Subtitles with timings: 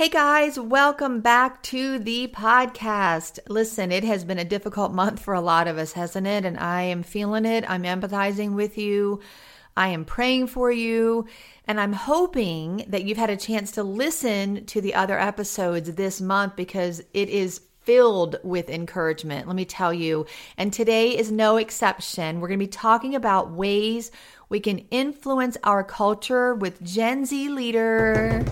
[0.00, 3.38] Hey guys, welcome back to the podcast.
[3.50, 6.46] Listen, it has been a difficult month for a lot of us, hasn't it?
[6.46, 7.68] And I am feeling it.
[7.68, 9.20] I'm empathizing with you.
[9.76, 11.26] I am praying for you.
[11.66, 16.18] And I'm hoping that you've had a chance to listen to the other episodes this
[16.18, 20.24] month because it is filled with encouragement, let me tell you.
[20.56, 22.40] And today is no exception.
[22.40, 24.10] We're going to be talking about ways
[24.48, 28.46] we can influence our culture with Gen Z leader.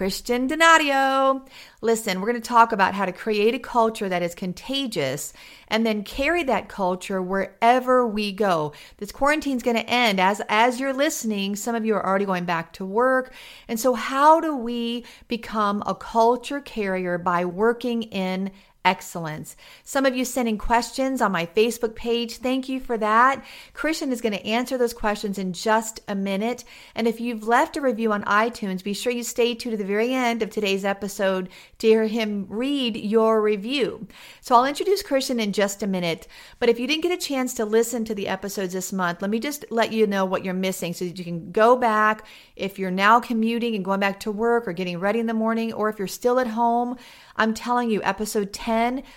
[0.00, 1.46] Christian Donadio.
[1.82, 5.34] Listen, we're going to talk about how to create a culture that is contagious
[5.68, 8.72] and then carry that culture wherever we go.
[8.96, 12.24] This quarantine is going to end as as you're listening, some of you are already
[12.24, 13.34] going back to work.
[13.68, 18.52] And so how do we become a culture carrier by working in
[18.84, 19.56] excellence.
[19.84, 22.36] Some of you sending questions on my Facebook page.
[22.36, 23.44] Thank you for that.
[23.74, 26.64] Christian is going to answer those questions in just a minute.
[26.94, 29.84] And if you've left a review on iTunes, be sure you stay tuned to the
[29.84, 34.08] very end of today's episode to hear him read your review.
[34.40, 36.26] So I'll introduce Christian in just a minute.
[36.58, 39.30] But if you didn't get a chance to listen to the episodes this month, let
[39.30, 42.24] me just let you know what you're missing so that you can go back
[42.56, 45.72] if you're now commuting and going back to work or getting ready in the morning,
[45.72, 46.96] or if you're still at home.
[47.36, 48.69] I'm telling you, episode 10,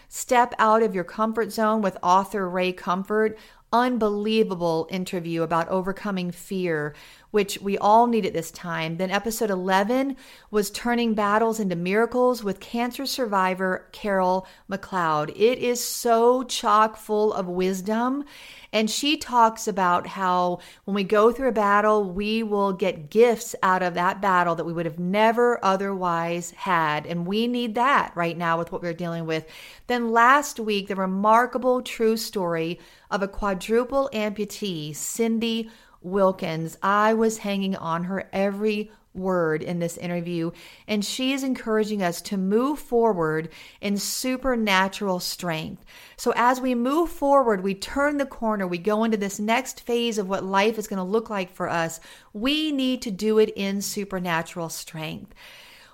[0.10, 3.38] Step Out of Your Comfort Zone with author Ray Comfort.
[3.72, 6.96] Unbelievable interview about overcoming fear,
[7.34, 8.98] which we all need at this time.
[8.98, 10.16] Then, episode 11
[10.52, 15.32] was Turning Battles into Miracles with cancer survivor Carol McLeod.
[15.36, 18.24] It is so chock full of wisdom.
[18.72, 23.56] And she talks about how when we go through a battle, we will get gifts
[23.64, 27.08] out of that battle that we would have never otherwise had.
[27.08, 29.48] And we need that right now with what we're dealing with.
[29.88, 32.80] Then last week, the remarkable true story
[33.10, 35.72] of a quadruple amputee, Cindy
[36.04, 36.78] Wilkins.
[36.82, 40.52] I was hanging on her every word in this interview,
[40.88, 43.50] and she is encouraging us to move forward
[43.82, 45.86] in supernatural strength.
[46.18, 50.18] So, as we move forward, we turn the corner, we go into this next phase
[50.18, 52.00] of what life is going to look like for us.
[52.34, 55.34] We need to do it in supernatural strength.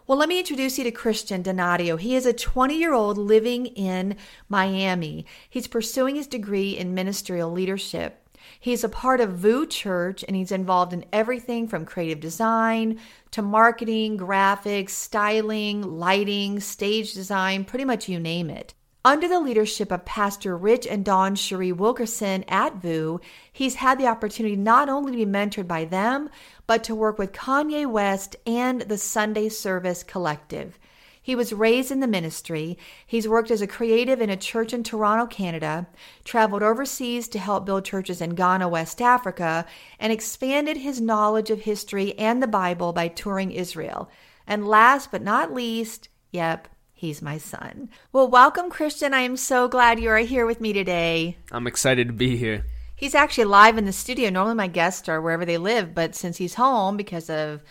[0.07, 1.99] Well, let me introduce you to Christian Donadio.
[1.99, 4.15] He is a 20 year old living in
[4.47, 5.25] Miami.
[5.47, 8.28] He's pursuing his degree in ministerial leadership.
[8.59, 12.99] He's a part of VOUS Church and he's involved in everything from creative design
[13.31, 18.73] to marketing, graphics, styling, lighting, stage design, pretty much you name it.
[19.05, 23.21] Under the leadership of Pastor Rich and Dawn Cherie Wilkerson at VOUS,
[23.51, 26.29] he's had the opportunity not only to be mentored by them,
[26.67, 30.77] but to work with Kanye West and the Sunday Service Collective.
[31.21, 32.77] He was raised in the ministry.
[33.05, 35.87] He's worked as a creative in a church in Toronto, Canada,
[36.23, 39.65] traveled overseas to help build churches in Ghana, West Africa,
[39.99, 44.09] and expanded his knowledge of history and the Bible by touring Israel.
[44.47, 46.67] And last but not least, yep,
[46.99, 47.89] He's my son.
[48.11, 49.13] Well, welcome, Christian.
[49.13, 51.37] I am so glad you are here with me today.
[51.49, 52.65] I'm excited to be here.
[52.93, 54.29] He's actually live in the studio.
[54.29, 57.63] Normally, my guests are wherever they live, but since he's home because of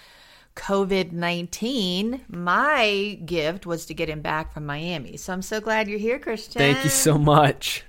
[0.58, 5.16] COVID 19, my gift was to get him back from Miami.
[5.16, 6.58] So I'm so glad you're here, Christian.
[6.58, 7.84] Thank you so much.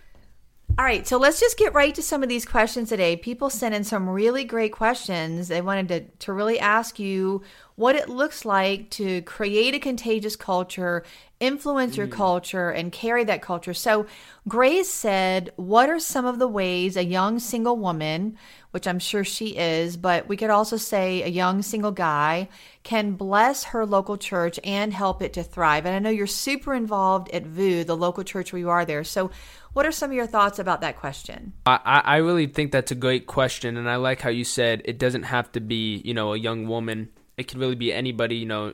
[0.78, 3.18] All right, so let's just get right to some of these questions today.
[3.18, 5.50] People sent in some really great questions.
[5.50, 7.42] They wanted to, to really ask you
[7.80, 11.02] what it looks like to create a contagious culture,
[11.40, 12.12] influence your mm.
[12.12, 13.74] culture, and carry that culture.
[13.74, 14.06] So,
[14.50, 18.38] Grace said, What are some of the ways a young single woman,
[18.72, 22.50] which I'm sure she is, but we could also say a young single guy,
[22.84, 25.86] can bless her local church and help it to thrive?
[25.86, 29.06] And I know you're super involved at VOUS, the local church where you are there.
[29.06, 29.32] So,
[29.72, 31.54] what are some of your thoughts about that question?
[31.66, 35.00] I, I really think that's a great question, and I like how you said it
[35.00, 37.08] doesn't have to be, you know, a young woman
[37.40, 38.74] it could really be anybody, you know,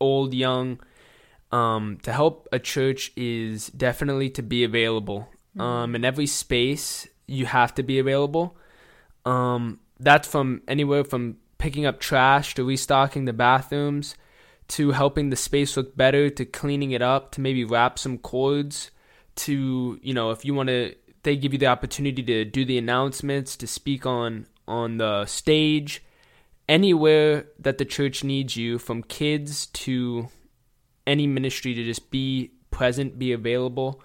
[0.00, 0.80] old, young.
[1.52, 5.28] Um, to help a church is definitely to be available.
[5.56, 5.60] Mm-hmm.
[5.60, 8.56] Um, in every space, you have to be available.
[9.24, 14.16] Um, that's from anywhere from picking up trash to restocking the bathrooms
[14.66, 18.90] to helping the space look better to cleaning it up to maybe wrap some cords
[19.36, 22.76] to you know if you want to they give you the opportunity to do the
[22.76, 26.03] announcements to speak on on the stage
[26.68, 30.28] anywhere that the church needs you, from kids to
[31.06, 34.02] any ministry, to just be present, be available,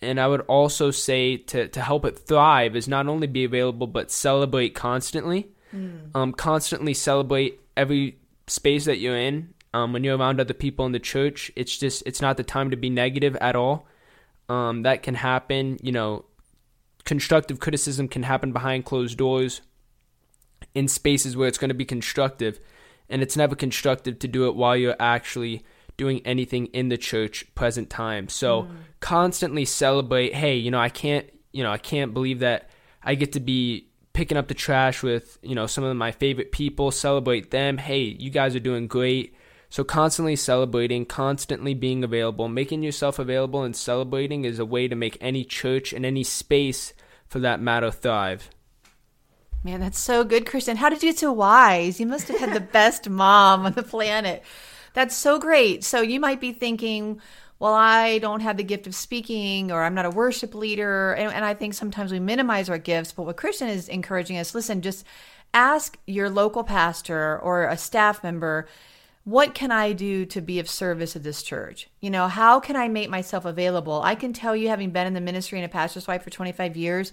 [0.00, 3.86] And I would also say to, to help it thrive is not only be available,
[3.86, 5.48] but celebrate constantly.
[5.74, 6.10] Mm.
[6.14, 9.54] Um, constantly celebrate every space that you're in.
[9.72, 12.70] Um, when you're around other people in the church, it's just, it's not the time
[12.70, 13.86] to be negative at all.
[14.48, 16.24] Um, that can happen, you know,
[17.04, 19.60] constructive criticism can happen behind closed doors
[20.76, 22.60] in spaces where it's going to be constructive.
[23.08, 25.64] And it's never constructive to do it while you're actually
[25.96, 28.28] doing anything in the church present time.
[28.28, 28.76] So mm.
[29.00, 32.68] constantly celebrate, hey, you know, I can't, you know, I can't believe that
[33.02, 36.52] I get to be picking up the trash with, you know, some of my favorite
[36.52, 37.78] people, celebrate them.
[37.78, 39.34] Hey, you guys are doing great.
[39.70, 44.94] So constantly celebrating, constantly being available, making yourself available and celebrating is a way to
[44.94, 46.92] make any church and any space
[47.26, 48.50] for that matter thrive.
[49.66, 50.76] Man, that's so good, Christian.
[50.76, 51.98] How did you get so wise?
[51.98, 54.44] You must have had the best mom on the planet.
[54.94, 55.82] That's so great.
[55.82, 57.20] So you might be thinking,
[57.58, 61.14] well, I don't have the gift of speaking or I'm not a worship leader.
[61.14, 63.10] And, and I think sometimes we minimize our gifts.
[63.10, 65.04] But what Christian is encouraging us listen, just
[65.52, 68.68] ask your local pastor or a staff member
[69.26, 71.88] what can I do to be of service at this church?
[72.00, 74.00] You know, how can I make myself available?
[74.04, 76.76] I can tell you, having been in the ministry and a pastor's wife for 25
[76.76, 77.12] years,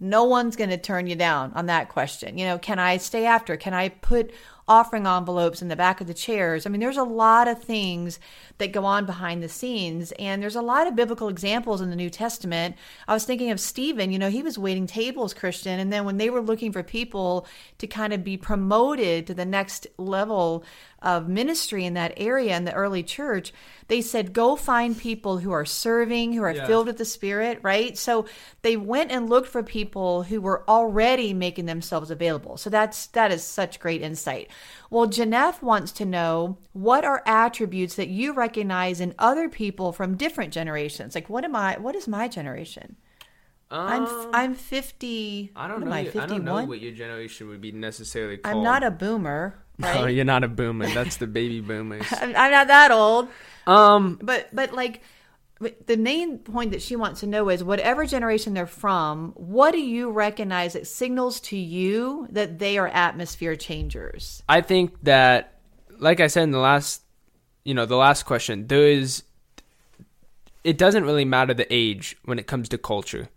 [0.00, 2.38] no one's going to turn you down on that question.
[2.38, 3.56] You know, can I stay after?
[3.56, 4.32] Can I put
[4.66, 6.64] offering envelopes in the back of the chairs.
[6.64, 8.18] I mean, there's a lot of things
[8.58, 11.96] that go on behind the scenes, and there's a lot of biblical examples in the
[11.96, 12.76] New Testament.
[13.06, 16.16] I was thinking of Stephen, you know, he was waiting tables, Christian, and then when
[16.16, 17.46] they were looking for people
[17.78, 20.64] to kind of be promoted to the next level
[21.04, 23.52] of ministry in that area in the early church,
[23.88, 26.66] they said, go find people who are serving, who are yeah.
[26.66, 27.96] filled with the Spirit, right?
[27.96, 28.24] So
[28.62, 32.56] they went and looked for people who were already making themselves available.
[32.56, 34.50] So that's that is such great insight.
[34.88, 40.16] Well, Janef wants to know what are attributes that you recognize in other people from
[40.16, 41.14] different generations?
[41.14, 42.96] Like what am I what is my generation?
[43.70, 45.52] Um, I'm I'm 50.
[45.56, 45.90] I don't know.
[45.90, 48.56] I, I, don't know what your generation would be necessarily called.
[48.56, 49.63] I'm not a boomer.
[49.78, 50.00] Right?
[50.02, 50.86] No, you're not a boomer.
[50.86, 52.06] That's the baby boomers.
[52.20, 53.28] I'm not that old.
[53.66, 55.02] Um, but but like
[55.86, 59.78] the main point that she wants to know is whatever generation they're from, what do
[59.78, 64.42] you recognize that signals to you that they are atmosphere changers?
[64.48, 65.60] I think that,
[65.98, 67.02] like I said in the last,
[67.64, 69.22] you know, the last question, there is,
[70.64, 73.28] it doesn't really matter the age when it comes to culture.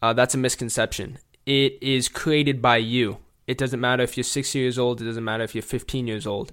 [0.00, 1.18] Uh, that's a misconception.
[1.44, 3.18] It is created by you.
[3.46, 5.00] It doesn't matter if you're six years old.
[5.00, 6.52] It doesn't matter if you're 15 years old.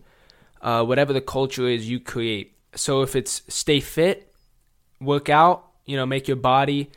[0.62, 2.58] Uh, whatever the culture is, you create.
[2.76, 4.34] So if it's stay fit,
[5.00, 6.92] work out, you know, make your body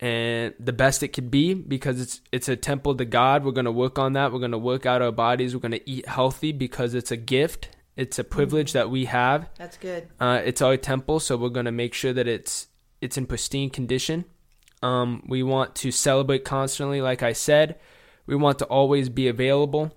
[0.00, 3.44] and the best it could be because it's it's a temple to God.
[3.44, 4.32] We're gonna work on that.
[4.32, 5.54] We're gonna work out our bodies.
[5.54, 7.70] We're gonna eat healthy because it's a gift.
[7.96, 9.48] It's a privilege that we have.
[9.56, 10.08] That's good.
[10.20, 12.68] Uh, it's our temple, so we're gonna make sure that it's
[13.00, 14.24] it's in pristine condition.
[14.82, 17.80] Um, we want to celebrate constantly, like I said.
[18.28, 19.90] We want to always be available.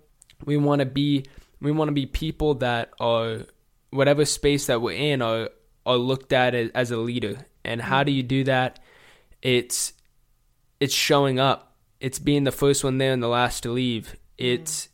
[0.46, 1.26] We want to be
[1.60, 3.42] we want to be people that are
[3.92, 5.50] whatever space that we're in are
[5.86, 7.46] are looked at as, as a leader.
[7.66, 8.80] And how do you do that?
[9.42, 9.92] It's
[10.80, 11.76] it's showing up.
[12.00, 14.16] It's being the first one there and the last to leave.
[14.38, 14.88] It's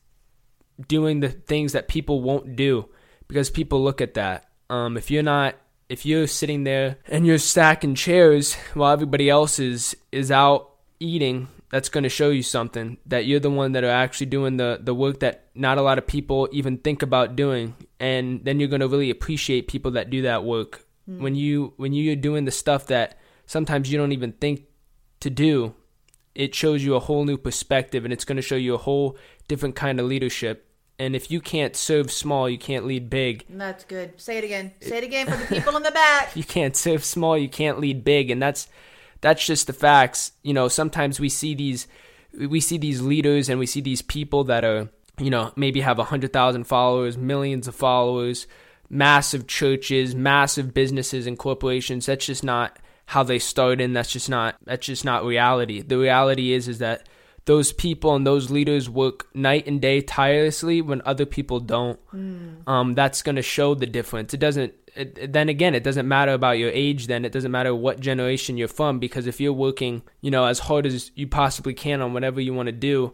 [0.88, 2.89] doing the things that people won't do
[3.28, 4.50] because people look at that.
[4.72, 5.56] Um, if you're not
[5.89, 11.50] if you're sitting there and you're stacking chairs while everybody else is is out eating
[11.69, 14.79] that's going to show you something that you're the one that are actually doing the
[14.81, 17.75] the work that not a lot of people even think about doing.
[18.00, 20.88] And then you're going to really appreciate people that do that work.
[21.09, 21.21] Mm.
[21.21, 24.65] when you when you're doing the stuff that sometimes you don't even think
[25.21, 25.74] to do
[26.36, 29.17] it shows you a whole new perspective and it's going to show you a whole
[29.47, 30.65] different kind of leadership.
[31.00, 33.45] And if you can't serve small you can't lead big.
[33.50, 34.19] That's good.
[34.19, 34.74] Say it again.
[34.81, 36.31] Say it again for the people in the back.
[36.36, 38.29] You can't serve small you can't lead big.
[38.29, 38.67] And that's
[39.21, 40.31] that's just the facts.
[40.43, 41.88] You know, sometimes we see these
[42.38, 45.97] we see these leaders and we see these people that are, you know, maybe have
[45.97, 48.45] a 100,000 followers, millions of followers,
[48.89, 52.05] massive churches, massive businesses and corporations.
[52.05, 55.81] That's just not how they started and that's just not that's just not reality.
[55.81, 57.07] The reality is is that
[57.48, 61.98] those people and those leaders work night and day tirelessly when other people don't.
[62.13, 62.68] Mm.
[62.68, 64.34] Um, that's going to show the difference.
[64.34, 67.08] It doesn't it, then again, it doesn't matter about your age.
[67.08, 70.60] Then it doesn't matter what generation you're from because if you're working, you know, as
[70.60, 73.13] hard as you possibly can on whatever you want to do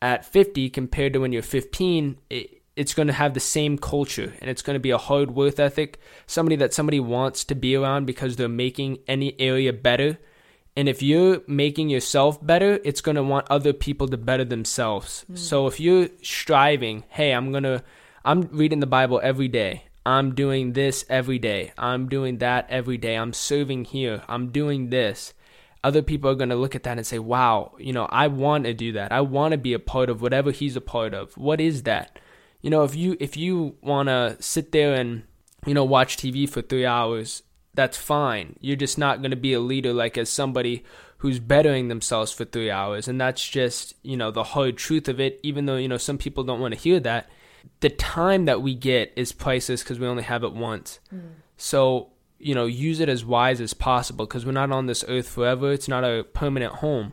[0.00, 4.32] at 50 compared to when you're 15, it, it's going to have the same culture
[4.40, 7.74] and it's going to be a hard work ethic, somebody that somebody wants to be
[7.74, 10.18] around because they're making any area better.
[10.74, 15.24] And if you're making yourself better, it's going to want other people to better themselves.
[15.30, 15.38] Mm.
[15.38, 17.82] So if you're striving, hey, I'm going to
[18.24, 19.84] I'm reading the Bible every day.
[20.06, 21.72] I'm doing this every day.
[21.76, 23.16] I'm doing that every day.
[23.16, 24.22] I'm serving here.
[24.28, 25.34] I'm doing this.
[25.84, 28.64] other people are going to look at that and say, wow, you know, I want
[28.64, 29.10] to do that.
[29.10, 31.36] I want to be a part of whatever he's a part of.
[31.36, 32.18] What is that?
[32.60, 35.24] You know, if you if you want to sit there and,
[35.66, 37.42] you know, watch TV for 3 hours,
[37.74, 38.56] that's fine.
[38.60, 40.84] You're just not going to be a leader like as somebody
[41.18, 45.20] who's bettering themselves for 3 hours and that's just, you know, the hard truth of
[45.20, 47.30] it even though, you know, some people don't want to hear that.
[47.80, 50.98] The time that we get is priceless cuz we only have it once.
[51.14, 51.34] Mm.
[51.56, 52.12] So
[52.42, 55.72] you know, use it as wise as possible because we're not on this earth forever.
[55.72, 57.12] It's not a permanent home.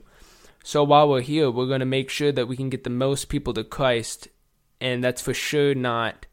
[0.63, 3.29] So while we're here, we're going to make sure that we can get the most
[3.29, 4.27] people to Christ,
[4.81, 6.25] and that's for sure not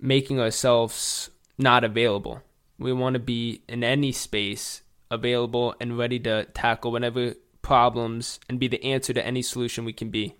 [0.00, 2.42] making ourselves not available.
[2.78, 8.60] We want to be in any space available and ready to tackle whatever problems and
[8.60, 10.34] be the answer to any solution we can be.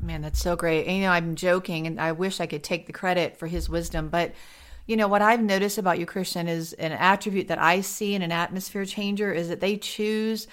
[0.00, 0.86] Man, that's so great.
[0.86, 3.68] And, you know, I'm joking, and I wish I could take the credit for his
[3.68, 4.34] wisdom, but
[4.86, 8.22] you know, what I've noticed about you, Christian, is an attribute that I see in
[8.22, 10.46] an atmosphere changer is that they choose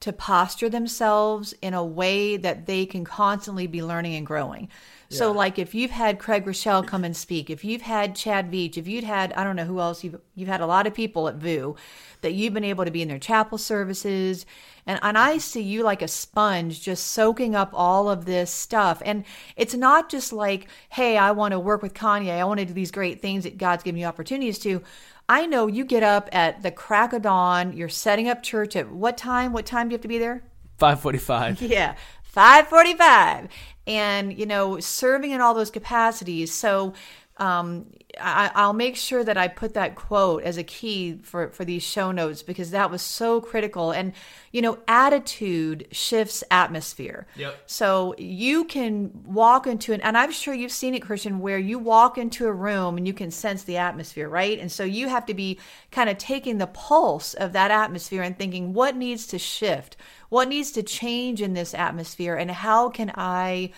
[0.00, 4.68] to posture themselves in a way that they can constantly be learning and growing.
[5.12, 5.18] Yeah.
[5.18, 8.76] So, like if you've had Craig Groeschel come and speak, if you've had Chad Veach,
[8.76, 11.28] if you'd had I don't know who else you've you've had a lot of people
[11.28, 11.76] at VOUS
[12.22, 14.46] that you've been able to be in their chapel services,
[14.86, 19.02] and and I see you like a sponge just soaking up all of this stuff.
[19.04, 19.24] And
[19.56, 22.72] it's not just like, hey, I want to work with Kanye, I want to do
[22.72, 24.82] these great things that God's given you opportunities to.
[25.28, 27.72] I know you get up at the crack of dawn.
[27.72, 29.52] You're setting up church at what time?
[29.52, 30.42] What time do you have to be there?
[30.78, 31.62] Five forty-five.
[31.62, 33.48] Yeah, five forty-five,
[33.86, 36.52] and you know, serving in all those capacities.
[36.52, 36.94] So
[37.38, 37.86] um,
[38.20, 41.82] I, will make sure that I put that quote as a key for, for these
[41.82, 43.90] show notes because that was so critical.
[43.90, 44.12] And,
[44.50, 47.26] you know, attitude shifts atmosphere.
[47.36, 47.62] Yep.
[47.66, 51.78] So you can walk into an, and I'm sure you've seen it, Christian, where you
[51.78, 54.58] walk into a room and you can sense the atmosphere, right?
[54.58, 55.58] And so you have to be
[55.90, 59.96] kind of taking the pulse of that atmosphere and thinking, what needs to shift?
[60.28, 62.36] What needs to change in this atmosphere?
[62.36, 63.70] And how can I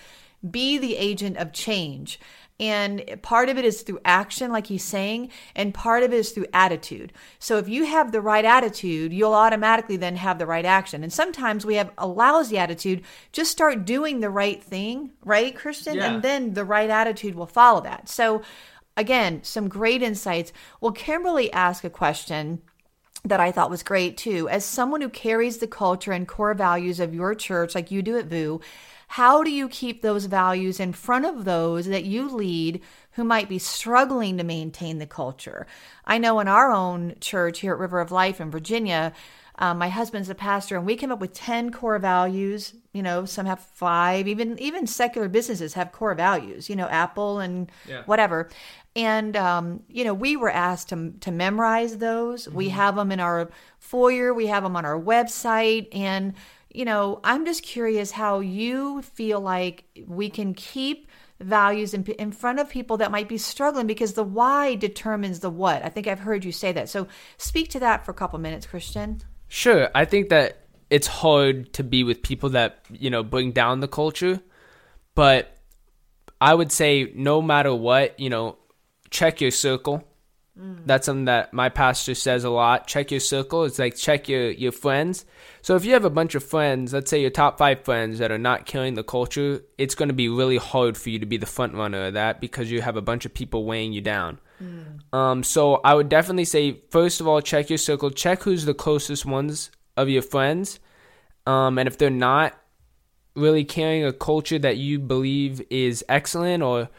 [0.48, 2.20] be the agent of change?
[2.60, 6.30] And part of it is through action, like he's saying, and part of it is
[6.30, 7.12] through attitude.
[7.40, 11.02] So if you have the right attitude, you'll automatically then have the right action.
[11.02, 13.02] And sometimes we have a lousy attitude.
[13.32, 15.96] Just start doing the right thing, right, Christian?
[15.96, 16.12] Yeah.
[16.12, 18.08] And then the right attitude will follow that.
[18.08, 18.42] So
[18.96, 20.52] again, some great insights.
[20.80, 22.62] Well, Kimberly asked a question
[23.24, 24.48] that I thought was great too.
[24.48, 28.18] As someone who carries the culture and core values of your church, like you do
[28.18, 28.60] at VOUS,
[29.08, 32.80] how do you keep those values in front of those that you lead
[33.12, 35.66] who might be struggling to maintain the culture?
[36.04, 39.12] I know in our own church here at River of Life in Virginia,
[39.56, 42.74] um, my husband's a pastor, and we came up with ten core values.
[42.92, 44.26] You know, some have five.
[44.26, 46.68] Even even secular businesses have core values.
[46.68, 48.02] You know, Apple and yeah.
[48.06, 48.48] whatever.
[48.96, 52.46] And um, you know, we were asked to to memorize those.
[52.46, 52.56] Mm-hmm.
[52.56, 54.34] We have them in our foyer.
[54.34, 56.34] We have them on our website, and
[56.74, 61.08] you know, I'm just curious how you feel like we can keep
[61.40, 65.50] values in, in front of people that might be struggling because the why determines the
[65.50, 65.84] what.
[65.84, 66.88] I think I've heard you say that.
[66.88, 67.06] So
[67.38, 69.20] speak to that for a couple minutes, Christian.
[69.46, 69.88] Sure.
[69.94, 73.88] I think that it's hard to be with people that, you know, bring down the
[73.88, 74.40] culture,
[75.14, 75.56] but
[76.40, 78.58] I would say no matter what, you know,
[79.10, 80.02] check your circle.
[80.58, 80.86] Mm.
[80.86, 82.88] That's something that my pastor says a lot.
[82.88, 83.64] Check your circle.
[83.64, 85.24] It's like check your your friends
[85.64, 88.30] so if you have a bunch of friends, let's say your top five friends that
[88.30, 91.38] are not killing the culture, it's going to be really hard for you to be
[91.38, 94.38] the front runner of that because you have a bunch of people weighing you down.
[94.62, 95.14] Mm.
[95.14, 98.74] Um, so I would definitely say, first of all, check your circle, check who's the
[98.74, 100.80] closest ones of your friends,
[101.46, 102.52] um, and if they're not
[103.34, 106.90] really carrying a culture that you believe is excellent or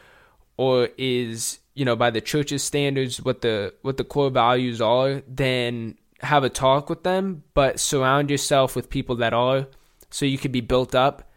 [0.56, 5.22] or is you know by the church's standards what the what the core values are,
[5.28, 9.68] then have a talk with them, but surround yourself with people that are,
[10.10, 11.30] so you could be built up.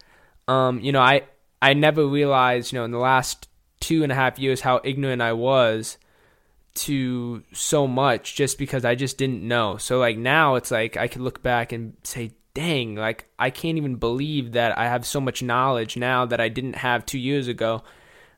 [0.47, 1.23] Um, you know, I
[1.61, 3.47] I never realized, you know, in the last
[3.79, 5.97] two and a half years how ignorant I was
[6.75, 9.77] to so much just because I just didn't know.
[9.77, 13.77] So like now it's like I can look back and say, dang, like I can't
[13.77, 17.47] even believe that I have so much knowledge now that I didn't have two years
[17.47, 17.83] ago,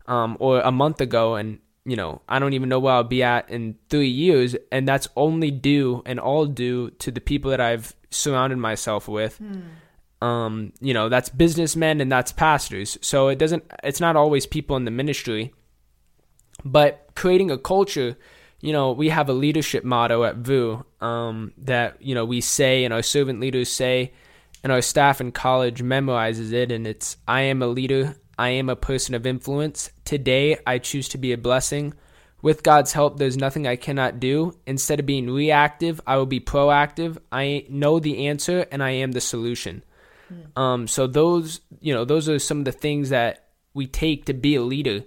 [0.07, 3.24] um, or a month ago, and you know, I don't even know where I'll be
[3.24, 4.56] at in three years.
[4.72, 9.38] And that's only due and all due to the people that I've surrounded myself with.
[9.38, 10.26] Hmm.
[10.26, 13.00] Um, you know, that's businessmen and that's pastors.
[13.02, 15.54] So it doesn't, it's not always people in the ministry.
[16.64, 18.16] But creating a culture,
[18.60, 22.86] you know, we have a leadership motto at VOUS um, that, you know, we say
[22.86, 24.14] and our servant leaders say,
[24.64, 26.72] and our staff in college memorizes it.
[26.72, 29.92] And it's, I am a leader, I am a person of influence.
[30.06, 31.94] Today, I choose to be a blessing.
[32.42, 34.58] With God's help, there's nothing I cannot do.
[34.66, 37.18] Instead of being reactive, I will be proactive.
[37.32, 39.84] I know the answer and I am the solution.
[40.34, 40.60] Mm.
[40.60, 44.34] Um, so those, you know, those are some of the things that we take to
[44.34, 45.04] be a leader.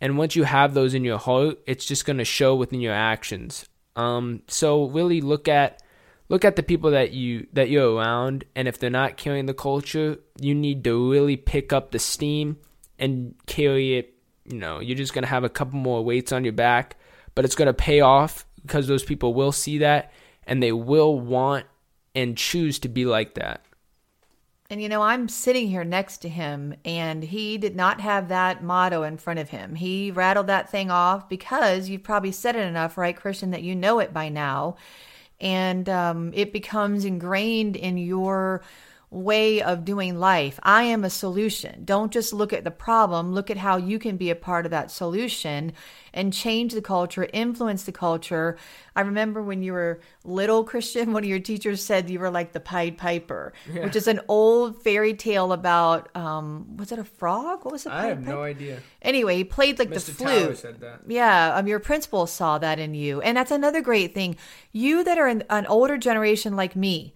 [0.00, 2.92] And once you have those in your heart, it's just going to show within your
[2.92, 3.66] actions.
[3.96, 5.82] Um, so really look at
[6.28, 9.54] look at the people that you that you're around, and if they're not carrying the
[9.54, 12.58] culture, you need to really pick up the steam
[12.98, 14.14] and carry it
[14.44, 16.96] you know, you're just going to have a couple more weights on your back,
[17.34, 20.12] but it's going to pay off because those people will see that
[20.46, 21.66] and they will want
[22.14, 23.64] and choose to be like that.
[24.70, 28.64] And you know, I'm sitting here next to him, and he did not have that
[28.64, 29.74] motto in front of him.
[29.74, 33.76] He rattled that thing off because you've probably said it enough, right, Christian, that you
[33.76, 34.76] know it by now.
[35.44, 38.62] And um, it becomes ingrained in your
[39.14, 40.58] way of doing life.
[40.62, 41.84] I am a solution.
[41.84, 44.70] Don't just look at the problem, look at how you can be a part of
[44.72, 45.72] that solution
[46.12, 48.56] and change the culture, influence the culture.
[48.96, 52.52] I remember when you were little, Christian, one of your teachers said you were like
[52.52, 53.84] the Pied Piper, yeah.
[53.84, 57.64] which is an old fairy tale about, um, was it a frog?
[57.64, 57.92] What was it?
[57.92, 58.30] I have Piper?
[58.30, 58.80] no idea.
[59.00, 60.06] Anyway, he played like Mr.
[60.06, 60.58] the flute.
[60.58, 61.02] said that.
[61.06, 63.20] Yeah, um, your principal saw that in you.
[63.20, 64.36] And that's another great thing.
[64.72, 67.14] You that are in an older generation like me,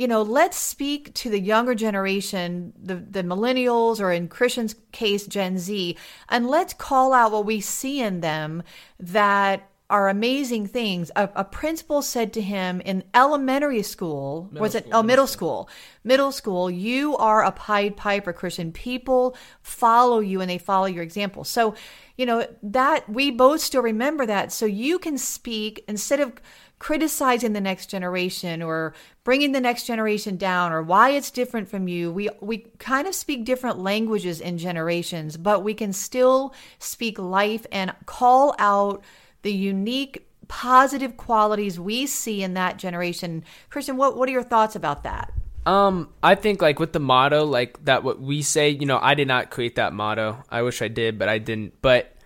[0.00, 5.26] you know, let's speak to the younger generation, the, the millennials, or in Christian's case,
[5.26, 5.94] Gen Z,
[6.30, 8.62] and let's call out what we see in them
[8.98, 11.10] that are amazing things.
[11.16, 14.84] A, a principal said to him in elementary school, middle was it?
[14.84, 15.64] School, oh, middle school.
[15.64, 15.76] school.
[16.02, 18.72] Middle school, you are a Pied Piper Christian.
[18.72, 21.44] People follow you and they follow your example.
[21.44, 21.74] So,
[22.16, 24.50] you know, that we both still remember that.
[24.50, 26.40] So you can speak instead of
[26.78, 28.94] criticizing the next generation or
[29.30, 33.14] bringing the next generation down or why it's different from you we we kind of
[33.14, 39.04] speak different languages in generations but we can still speak life and call out
[39.42, 44.74] the unique positive qualities we see in that generation christian what what are your thoughts
[44.74, 45.32] about that
[45.64, 49.14] um, I think like with the motto, like that what we say, you know, I
[49.14, 50.42] did not create that motto.
[50.48, 51.74] I wish I did, but I didn't.
[51.82, 52.16] But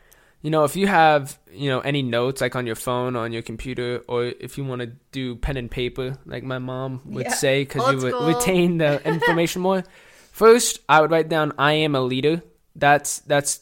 [0.45, 3.41] you know, if you have, you know, any notes like on your phone, on your
[3.41, 7.35] computer, or if you want to do pen and paper, like my mom would yeah,
[7.35, 9.85] say, because you would retain the information more.
[10.33, 12.43] First, I would write down, "I am a leader."
[12.77, 13.61] That's that's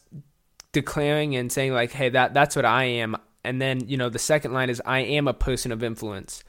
[0.73, 4.18] declaring and saying like, "Hey, that that's what I am." And then you know, the
[4.18, 6.42] second line is, "I am a person of influence."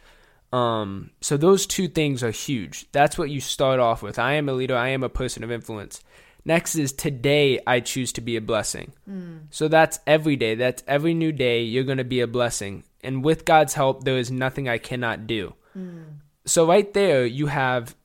[0.52, 2.92] Um, so those two things are huge.
[2.92, 4.18] That's what you start off with.
[4.18, 4.76] I am a leader.
[4.76, 6.02] I am a person of influence.
[6.46, 8.94] Next is today I choose to be a blessing.
[9.10, 9.23] Mm.
[9.54, 10.56] So that's every day.
[10.56, 12.86] That's every new day you're going to be a blessing.
[13.04, 15.54] And with God's help, there is nothing I cannot do.
[15.78, 16.06] Mm.
[16.46, 17.96] So right there you have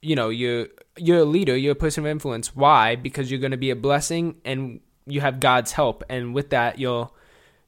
[0.00, 0.66] you know, you're
[0.96, 2.56] you're a leader, you're a person of influence.
[2.56, 2.96] Why?
[2.96, 6.80] Because you're going to be a blessing and you have God's help and with that
[6.80, 7.14] you'll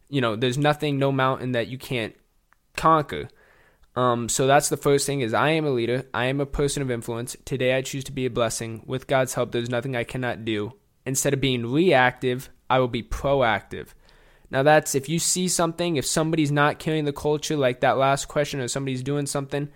[0.09, 2.17] you know, there's nothing no mountain that you can't
[2.77, 3.29] conquer.
[3.95, 6.05] Um, so that's the first thing is I am a leader.
[6.13, 7.37] I am a person of influence.
[7.45, 8.83] Today I choose to be a blessing.
[8.87, 10.73] With God's help, there's nothing I cannot do.
[11.07, 13.89] Instead of being reactive, I will be proactive.
[14.51, 18.29] Now that's if you see something, if somebody's not killing the culture like that last
[18.29, 19.69] question or somebody's doing something,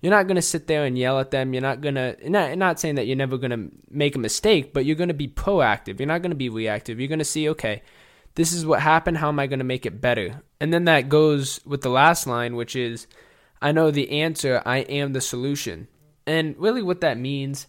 [0.00, 1.54] you're not going to sit there and yell at them.
[1.54, 4.72] You're not going to not not saying that you're never going to make a mistake,
[4.72, 5.98] but you're going to be proactive.
[5.98, 7.00] You're not going to be reactive.
[7.00, 7.82] You're going to see, okay,
[8.36, 10.42] this is what happened, how am I going to make it better?
[10.60, 13.06] And then that goes with the last line, which is
[13.60, 15.88] I know the answer, I am the solution.
[16.26, 17.66] And really, what that means,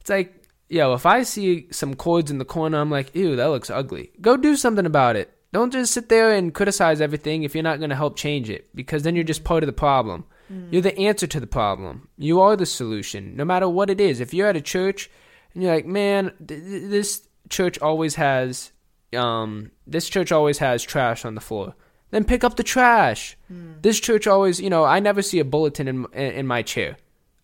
[0.00, 0.37] it's like,
[0.68, 4.10] yo, if I see some cords in the corner, I'm like, ew, that looks ugly.
[4.20, 5.32] Go do something about it.
[5.52, 8.68] Don't just sit there and criticize everything if you're not going to help change it,
[8.74, 10.24] because then you're just part of the problem.
[10.52, 10.72] Mm.
[10.72, 12.08] You're the answer to the problem.
[12.18, 14.20] You are the solution, no matter what it is.
[14.20, 15.10] If you're at a church
[15.54, 18.72] and you're like, man, th- this church always has,
[19.14, 21.74] um, this church always has trash on the floor
[22.10, 23.36] then pick up the trash.
[23.52, 23.82] Mm.
[23.82, 26.96] This church always, you know, I never see a bulletin in in my chair.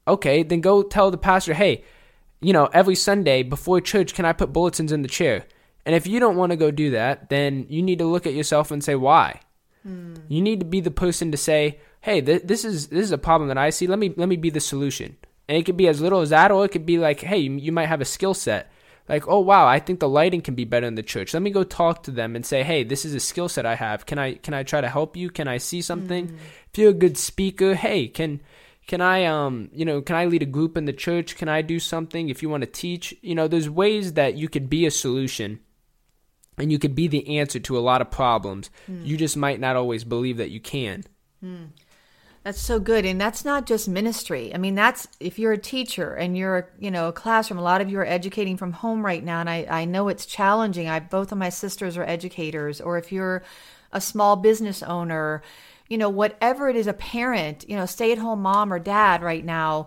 [0.06, 1.84] Okay, then go tell the pastor, hey,
[2.40, 5.46] you know, every Sunday before church, can I put bulletins in the chair?
[5.86, 8.34] And if you don't want to go do that, then you need to look at
[8.34, 9.40] yourself and say why.
[9.86, 10.22] Mm.
[10.28, 13.18] You need to be the person to say, hey, th- this is this is a
[13.18, 13.86] problem that I see.
[13.86, 15.16] Let me let me be the solution.
[15.46, 17.52] And it could be as little as that, or it could be like, hey, you,
[17.56, 18.70] you might have a skill set
[19.08, 21.34] like, oh wow, I think the lighting can be better in the church.
[21.34, 23.74] Let me go talk to them and say, hey, this is a skill set I
[23.74, 24.06] have.
[24.06, 25.30] Can I can I try to help you?
[25.30, 26.28] Can I see something?
[26.28, 26.36] Mm.
[26.72, 28.40] If you're a good speaker, hey, can
[28.86, 31.36] can I um you know can I lead a group in the church?
[31.36, 32.28] Can I do something?
[32.28, 35.60] If you want to teach, you know, there's ways that you could be a solution
[36.58, 38.70] and you could be the answer to a lot of problems.
[38.90, 39.06] Mm.
[39.06, 41.04] You just might not always believe that you can.
[41.42, 41.70] Mm.
[42.44, 43.06] That's so good.
[43.06, 44.54] And that's not just ministry.
[44.54, 47.80] I mean, that's if you're a teacher and you're, you know, a classroom, a lot
[47.80, 49.40] of you are educating from home right now.
[49.40, 50.86] And I, I know it's challenging.
[50.86, 52.82] I, both of my sisters are educators.
[52.82, 53.42] Or if you're
[53.92, 55.42] a small business owner,
[55.94, 59.22] you know, whatever it is, a parent, you know, stay at home mom or dad
[59.22, 59.86] right now,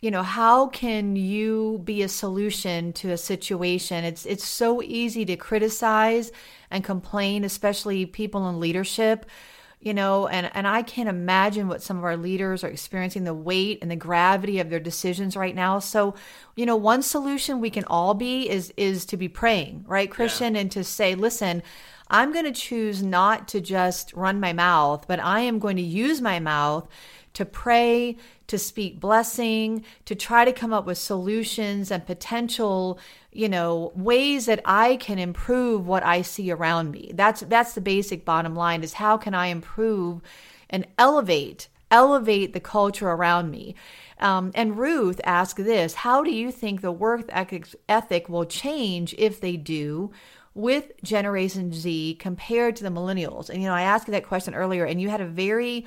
[0.00, 4.02] you know, how can you be a solution to a situation?
[4.02, 6.32] It's it's so easy to criticize
[6.70, 9.26] and complain, especially people in leadership
[9.82, 13.34] you know and and I can't imagine what some of our leaders are experiencing the
[13.34, 16.14] weight and the gravity of their decisions right now so
[16.56, 20.54] you know one solution we can all be is is to be praying right Christian
[20.54, 20.62] yeah.
[20.62, 21.62] and to say listen
[22.08, 25.82] I'm going to choose not to just run my mouth but I am going to
[25.82, 26.88] use my mouth
[27.34, 28.16] to pray,
[28.46, 32.98] to speak blessing, to try to come up with solutions and potential,
[33.32, 37.12] you know, ways that I can improve what I see around me.
[37.14, 40.20] That's that's the basic bottom line is how can I improve
[40.68, 43.76] and elevate elevate the culture around me.
[44.18, 49.40] Um, and Ruth asked this How do you think the work ethic will change if
[49.40, 50.10] they do?
[50.54, 53.48] With Generation Z compared to the millennials?
[53.48, 55.86] And, you know, I asked you that question earlier, and you had a very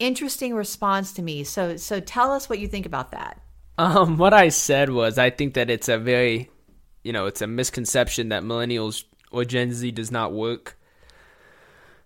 [0.00, 1.44] interesting response to me.
[1.44, 3.40] So so tell us what you think about that.
[3.78, 6.50] Um, what I said was I think that it's a very,
[7.02, 10.76] you know, it's a misconception that millennials or Gen Z does not work,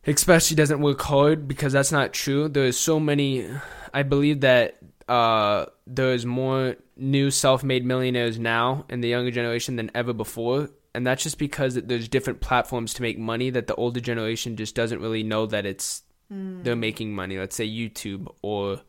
[0.07, 2.48] especially doesn't work hard because that's not true.
[2.48, 3.48] There's so many.
[3.92, 4.78] I believe that
[5.09, 11.04] uh, there's more new self-made millionaires now in the younger generation than ever before, and
[11.04, 15.00] that's just because there's different platforms to make money that the older generation just doesn't
[15.00, 16.62] really know that it's mm.
[16.64, 17.38] they're making money.
[17.38, 18.80] Let's say YouTube or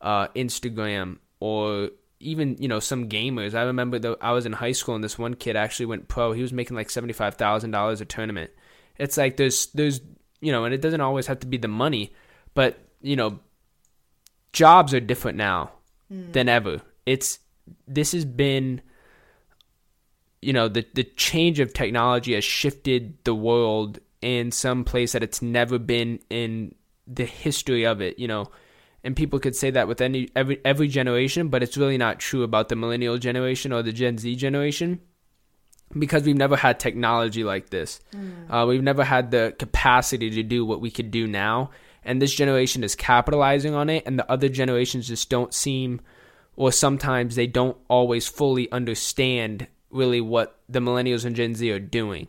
[0.00, 3.54] uh, Instagram or even you know some gamers.
[3.54, 6.32] I remember that I was in high school and this one kid actually went pro.
[6.32, 8.50] He was making like seventy five thousand dollars a tournament.
[8.98, 10.00] It's like there's there's
[10.40, 12.14] you know, and it doesn't always have to be the money,
[12.54, 13.40] but you know,
[14.52, 15.72] jobs are different now
[16.12, 16.32] mm.
[16.32, 16.80] than ever.
[17.04, 17.38] It's
[17.86, 18.80] this has been
[20.42, 25.22] you know the the change of technology has shifted the world in some place that
[25.22, 26.74] it's never been in
[27.06, 28.50] the history of it, you know.
[29.04, 32.42] And people could say that with any every every generation, but it's really not true
[32.42, 35.00] about the millennial generation or the Gen Z generation
[35.96, 38.00] because we've never had technology like this.
[38.12, 38.50] Mm.
[38.50, 41.70] Uh, we've never had the capacity to do what we could do now.
[42.04, 46.00] And this generation is capitalizing on it, and the other generations just don't seem,
[46.56, 51.78] or sometimes they don't always fully understand really what the millennials and Gen Z are
[51.78, 52.26] doing.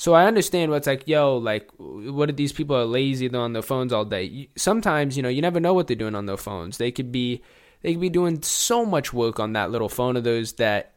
[0.00, 3.28] So I understand what's like, yo, like, what if these people are lazy?
[3.28, 4.48] They're on their phones all day.
[4.56, 6.78] Sometimes, you know, you never know what they're doing on their phones.
[6.78, 7.42] They could be,
[7.82, 10.94] they could be doing so much work on that little phone of theirs that,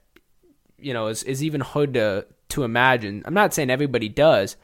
[0.78, 3.24] you know, is, is even hard to to imagine.
[3.26, 4.56] I'm not saying everybody does,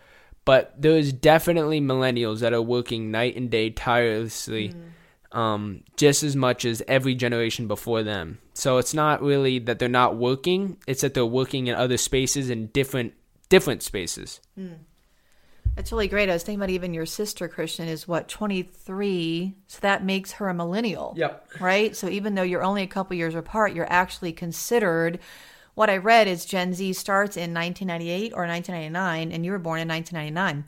[0.45, 4.69] but there's definitely millennials that are working night and day tirelessly.
[4.69, 5.37] Mm.
[5.37, 8.39] Um, just as much as every generation before them.
[8.53, 12.49] So it's not really that they're not working, it's that they're working in other spaces
[12.49, 13.13] in different
[13.49, 14.39] different spaces.
[14.57, 14.77] Mm.
[15.75, 16.29] That's really great.
[16.29, 19.55] I was thinking about even your sister, Christian, is what, 23.
[19.67, 21.13] So that makes her a millennial.
[21.15, 21.47] Yep.
[21.59, 21.95] Right?
[21.95, 25.19] So even though you're only a couple years apart, you're actually considered.
[25.75, 29.79] What I read is Gen Z starts in 1998 or 1999, and you were born
[29.79, 30.65] in 1999.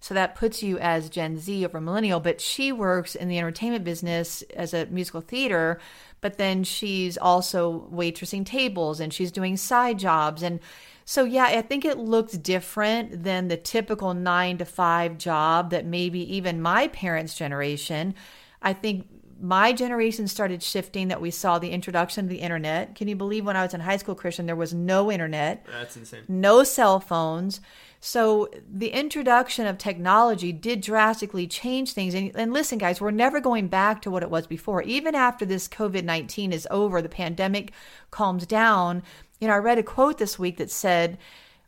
[0.00, 3.84] So that puts you as Gen Z over millennial, but she works in the entertainment
[3.84, 5.80] business as a musical theater,
[6.20, 10.42] but then she's also waitressing tables and she's doing side jobs.
[10.42, 10.60] And
[11.04, 15.84] so, yeah, I think it looks different than the typical nine to five job that
[15.84, 18.14] maybe even my parents' generation.
[18.62, 19.06] I think
[19.40, 22.94] my generation started shifting that we saw the introduction of the internet.
[22.94, 25.66] Can you believe when I was in high school, Christian, there was no internet?
[25.70, 26.22] That's insane.
[26.28, 27.60] No cell phones.
[28.00, 32.14] So the introduction of technology did drastically change things.
[32.14, 34.82] And, and listen, guys, we're never going back to what it was before.
[34.82, 37.72] Even after this COVID 19 is over, the pandemic
[38.10, 39.02] calms down,
[39.40, 41.18] you know, I read a quote this week that said,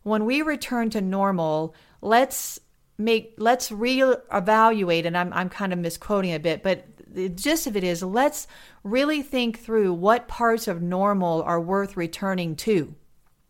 [0.02, 2.61] when we return to normal, let's
[2.98, 7.76] make let's reevaluate and I'm I'm kind of misquoting a bit, but the gist of
[7.76, 8.46] it is let's
[8.85, 12.94] really think through what parts of normal are worth returning to.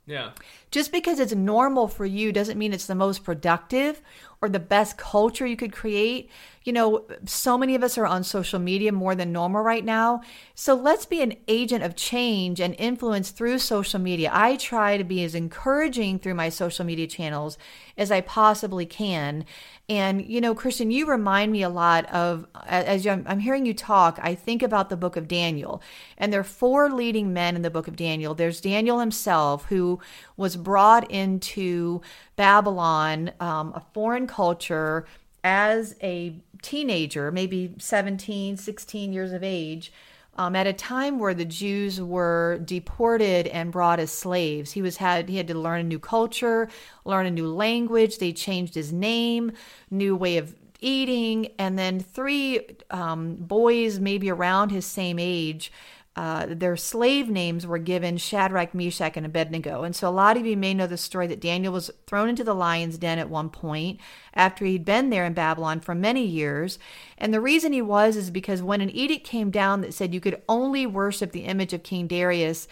[0.06, 0.30] Yeah.
[0.70, 4.00] Just because it's normal for you doesn't mean it's the most productive
[4.40, 6.30] or the best culture you could create.
[6.66, 10.22] You know, so many of us are on social media more than normal right now.
[10.56, 14.30] So let's be an agent of change and influence through social media.
[14.32, 17.56] I try to be as encouraging through my social media channels
[17.96, 19.44] as I possibly can.
[19.88, 24.18] And, you know, Christian, you remind me a lot of, as I'm hearing you talk,
[24.20, 25.80] I think about the book of Daniel.
[26.18, 28.34] And there are four leading men in the book of Daniel.
[28.34, 30.00] There's Daniel himself, who
[30.36, 32.00] was brought into
[32.34, 35.06] Babylon, um, a foreign culture,
[35.44, 36.34] as a
[36.66, 39.92] teenager, maybe 17, 16 years of age.
[40.38, 44.72] Um, at a time where the Jews were deported and brought as slaves.
[44.72, 46.68] He was had he had to learn a new culture,
[47.06, 48.18] learn a new language.
[48.18, 49.52] They changed his name,
[49.90, 55.72] new way of eating, and then three um, boys, maybe around his same age,
[56.16, 59.82] uh, their slave names were given Shadrach, Meshach, and Abednego.
[59.82, 62.42] And so a lot of you may know the story that Daniel was thrown into
[62.42, 64.00] the lion's den at one point
[64.32, 66.78] after he'd been there in Babylon for many years.
[67.18, 70.20] And the reason he was is because when an edict came down that said you
[70.20, 72.66] could only worship the image of King Darius,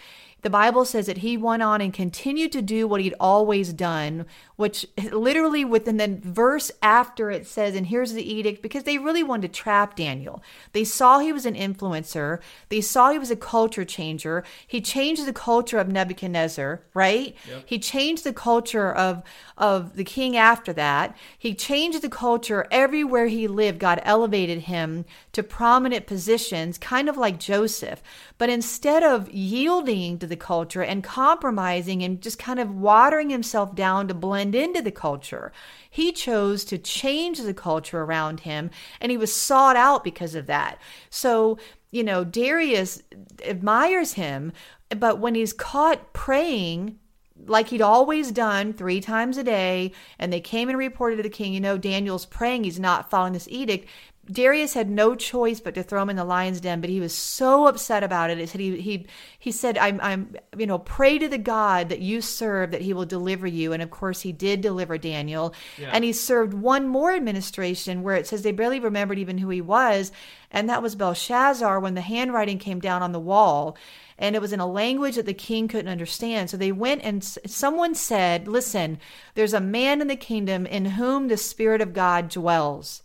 [0.45, 4.27] the Bible says that he went on and continued to do what he'd always done,
[4.57, 9.23] which literally within the verse after it says, and here's the edict, because they really
[9.23, 10.43] wanted to trap Daniel.
[10.71, 14.43] They saw he was an influencer, they saw he was a culture changer.
[14.67, 17.35] He changed the culture of Nebuchadnezzar, right?
[17.49, 17.63] Yep.
[17.65, 19.23] He changed the culture of,
[19.57, 21.17] of the king after that.
[21.39, 23.79] He changed the culture everywhere he lived.
[23.79, 28.03] God elevated him to prominent positions, kind of like Joseph.
[28.37, 33.75] But instead of yielding to the culture and compromising and just kind of watering himself
[33.75, 35.51] down to blend into the culture,
[35.89, 38.69] he chose to change the culture around him
[38.99, 40.79] and he was sought out because of that.
[41.09, 41.57] So,
[41.91, 43.01] you know, Darius
[43.45, 44.51] admires him,
[44.89, 46.99] but when he's caught praying
[47.47, 51.29] like he'd always done three times a day, and they came and reported to the
[51.29, 53.87] king, you know, Daniel's praying, he's not following this edict.
[54.31, 57.13] Darius had no choice but to throw him in the lion's den, but he was
[57.13, 58.49] so upset about it.
[58.51, 59.05] He he
[59.37, 62.93] he said, "I'm I'm you know pray to the God that you serve that He
[62.93, 65.53] will deliver you." And of course, He did deliver Daniel.
[65.77, 65.91] Yeah.
[65.93, 69.61] And he served one more administration where it says they barely remembered even who he
[69.61, 70.11] was,
[70.51, 73.77] and that was Belshazzar when the handwriting came down on the wall,
[74.17, 76.49] and it was in a language that the king couldn't understand.
[76.49, 78.97] So they went and someone said, "Listen,
[79.35, 83.03] there's a man in the kingdom in whom the Spirit of God dwells."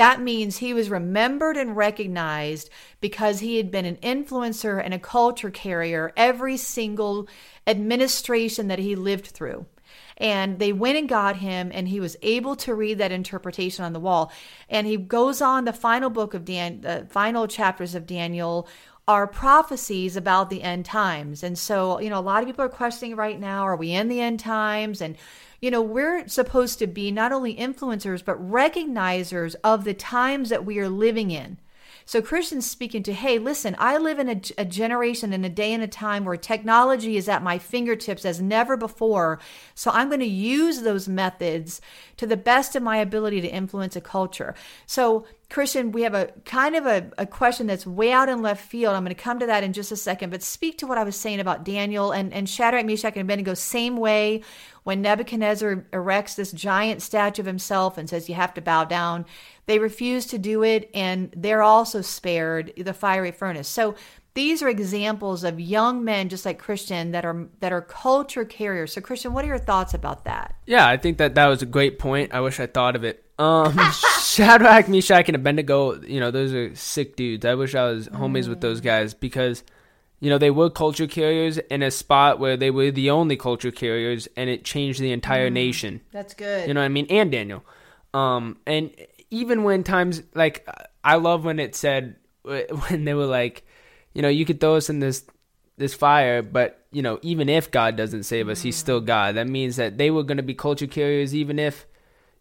[0.00, 2.70] That means he was remembered and recognized
[3.02, 7.28] because he had been an influencer and a culture carrier every single
[7.66, 9.66] administration that he lived through.
[10.16, 13.92] And they went and got him, and he was able to read that interpretation on
[13.92, 14.32] the wall.
[14.70, 18.66] And he goes on the final book of Dan, the final chapters of Daniel
[19.10, 21.42] are prophecies about the end times.
[21.42, 24.06] And so, you know, a lot of people are questioning right now, are we in
[24.06, 25.00] the end times?
[25.00, 25.16] And
[25.60, 30.64] you know, we're supposed to be not only influencers, but recognizers of the times that
[30.64, 31.58] we are living in.
[32.10, 35.72] So Christians speaking to, hey, listen, I live in a, a, generation and a day
[35.72, 39.38] and a time where technology is at my fingertips as never before.
[39.76, 41.80] So I'm going to use those methods
[42.16, 44.56] to the best of my ability to influence a culture.
[44.86, 48.64] So Christian, we have a kind of a, a question that's way out in left
[48.64, 48.94] field.
[48.96, 51.04] I'm going to come to that in just a second, but speak to what I
[51.04, 53.54] was saying about Daniel and, and Shadrach, Meshach, and Abednego.
[53.54, 54.42] Same way
[54.84, 59.26] when Nebuchadnezzar erects this giant statue of himself and says, You have to bow down,
[59.70, 63.68] they refuse to do it, and they're also spared the fiery furnace.
[63.68, 63.94] So
[64.34, 68.92] these are examples of young men just like christian that are that are culture carriers
[68.92, 71.66] so christian what are your thoughts about that yeah i think that that was a
[71.66, 73.76] great point i wish i thought of it um
[74.22, 78.44] shadrach meshach and abednego you know those are sick dudes i wish i was homies
[78.44, 78.50] mm.
[78.50, 79.64] with those guys because
[80.20, 83.70] you know, they were culture carriers in a spot where they were the only culture
[83.70, 86.02] carriers, and it changed the entire mm, nation.
[86.12, 86.68] That's good.
[86.68, 87.06] You know what I mean?
[87.08, 87.64] And Daniel.
[88.12, 88.90] Um, and
[89.30, 90.68] even when times like
[91.02, 93.64] I love when it said when they were like,
[94.12, 95.24] you know, you could throw us in this
[95.76, 98.64] this fire, but you know, even if God doesn't save us, mm.
[98.64, 99.36] He's still God.
[99.36, 101.86] That means that they were going to be culture carriers, even if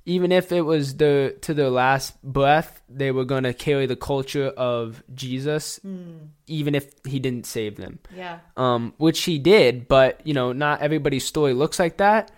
[0.06, 3.96] even if it was the to their last breath, they were going to carry the
[3.96, 6.30] culture of Jesus, mm.
[6.48, 8.00] even if he didn't save them.
[8.16, 8.40] Yeah.
[8.58, 12.32] Um, which he did, but you know, not everybody's story looks like that.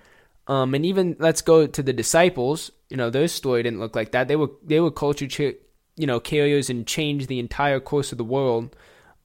[0.47, 2.71] Um, and even let's go to the disciples.
[2.91, 4.27] You know, their story didn't look like that.
[4.27, 5.53] They were they were culture,
[5.95, 8.75] you know, carriers and changed the entire course of the world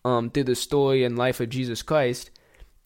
[0.05, 2.31] um, through the story and life of Jesus Christ.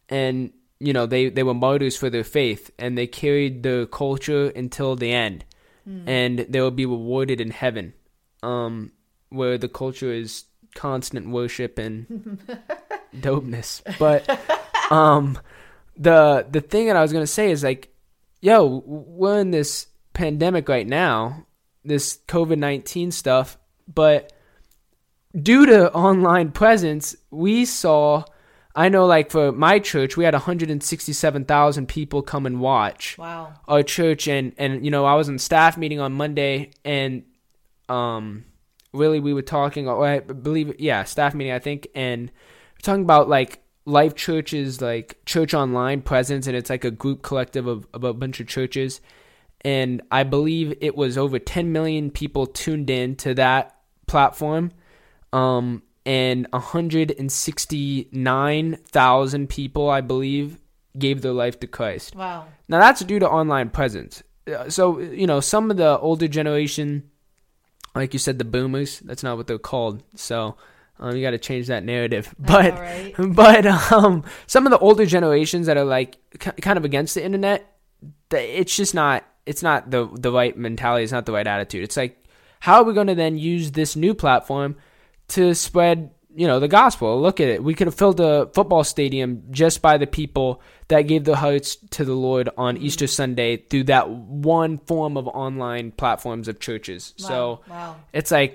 [0.09, 4.49] And you know, they they were martyrs for their faith, and they carried the culture
[4.49, 5.45] until the end
[5.88, 6.09] mm.
[6.09, 7.95] and they will be rewarded in heaven,
[8.43, 8.93] um,
[9.29, 12.40] where the culture is constant worship and
[13.16, 13.83] dopeness.
[13.99, 14.29] But
[14.90, 15.38] um,
[15.97, 17.95] the the thing that I was gonna say is like,
[18.40, 21.46] yo, we're in this pandemic right now,
[21.85, 23.59] this COVID nineteen stuff,
[23.92, 24.33] but
[25.40, 28.25] due to online presence, we saw
[28.75, 33.18] I know, like for my church, we had 167,000 people come and watch.
[33.18, 33.55] Wow.
[33.66, 37.25] Our church, and and you know, I was in staff meeting on Monday, and
[37.88, 38.44] um,
[38.92, 39.88] really we were talking.
[39.88, 42.31] I believe, yeah, staff meeting, I think, and
[42.83, 47.66] talking about like Life Church's like church online presence, and it's like a group collective
[47.66, 49.01] of, of a bunch of churches,
[49.62, 54.73] and I believe it was over 10 million people tuned in to that platform.
[55.33, 60.59] Um, and 169,000 people, I believe,
[60.99, 62.16] gave their life to Christ.
[62.16, 62.46] Wow.
[62.68, 64.23] Now that's due to online presence.
[64.53, 67.11] uh, so you know some of the older generation,
[67.94, 69.01] like you said, the boomers.
[69.01, 70.03] That's not what they're called.
[70.16, 70.57] So
[70.99, 72.35] um, you got to change that narrative.
[72.38, 73.14] But right.
[73.18, 77.25] but um, some of the older generations that are like k- kind of against the
[77.25, 77.77] internet,
[78.31, 79.25] it's just not.
[79.51, 81.03] It's not the the right mentality.
[81.05, 81.83] It's not the right attitude.
[81.85, 82.15] It's like,
[82.61, 84.77] how are we going to then use this new platform
[85.29, 88.85] to spread you know the gospel look at it we could have filled a football
[88.85, 92.87] stadium just by the people that gave their hearts to the lord on Mm-hmm.
[92.87, 97.29] easter sunday through that one form of online platforms of churches Wow.
[97.29, 97.97] so wow.
[98.13, 98.55] it's like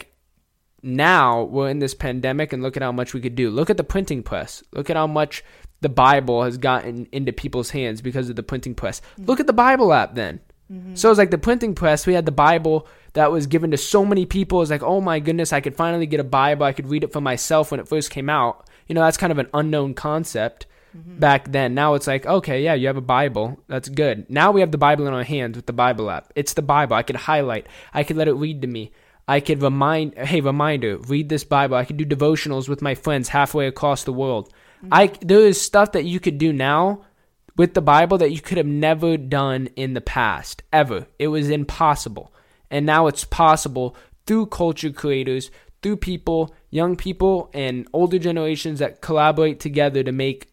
[0.81, 3.77] now we're in this pandemic and look at how much we could do look at
[3.77, 5.43] the printing press look at how much
[5.81, 9.53] the bible has gotten into people's hands because of the printing press look at the
[9.53, 10.39] bible app then
[10.71, 10.95] Mm-hmm.
[10.95, 12.07] so it's like the printing press.
[12.07, 14.61] We had the Bible that was given to so many people.
[14.61, 16.65] It's like, oh my goodness, I could finally get a Bible.
[16.65, 18.67] I could read it for myself when it first came out.
[18.87, 21.19] You know, that's kind of an unknown concept mm-hmm.
[21.19, 21.75] back then.
[21.75, 23.59] Now it's like, okay, yeah, you have a Bible.
[23.67, 24.29] That's good.
[24.29, 26.31] Now we have the Bible in our hands with the Bible app.
[26.35, 26.95] It's the Bible.
[26.95, 27.67] I could highlight.
[27.93, 28.91] I could let it read to me.
[29.27, 31.77] I could remind, hey, reminder, read this Bible.
[31.77, 34.51] I could do devotionals with my friends halfway across the world.
[34.83, 34.93] Mm-hmm.
[34.93, 37.05] I there is stuff that you could do now
[37.57, 41.07] with the Bible that you could have never done in the past, ever.
[41.17, 42.33] It was impossible.
[42.69, 49.01] And now it's possible through culture creators, through people, young people, and older generations that
[49.01, 50.51] collaborate together to make,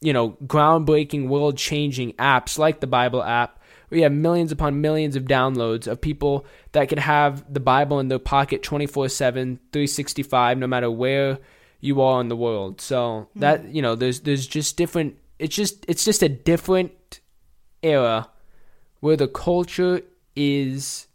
[0.00, 3.60] you know, groundbreaking, world changing apps like the Bible app.
[3.90, 8.08] We have millions upon millions of downloads of people that could have the Bible in
[8.08, 11.38] their pocket 24 7, 365, no matter where
[11.80, 12.82] you are in the world.
[12.82, 13.70] So that, hmm.
[13.70, 17.20] you know, there's there's just different it's just it's just a different
[17.82, 18.28] era
[19.00, 20.02] where the culture
[20.34, 21.06] is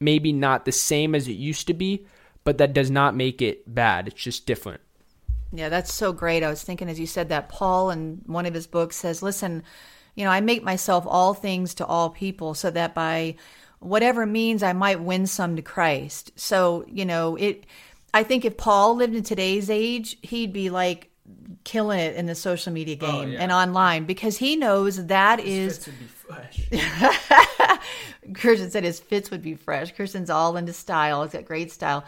[0.00, 2.06] maybe not the same as it used to be,
[2.44, 4.08] but that does not make it bad.
[4.08, 4.80] It's just different.
[5.52, 6.42] Yeah, that's so great.
[6.42, 9.62] I was thinking as you said that Paul in one of his books says, "Listen,
[10.14, 13.36] you know, I make myself all things to all people so that by
[13.78, 17.66] whatever means I might win some to Christ." So, you know, it
[18.14, 21.11] I think if Paul lived in today's age, he'd be like
[21.64, 23.40] killing it in the social media oh, game yeah.
[23.40, 27.78] and online because he knows that is would be fresh.
[28.34, 29.92] Christian said his fits would be fresh.
[29.92, 31.22] Christian's all into style.
[31.22, 32.04] He's got great style.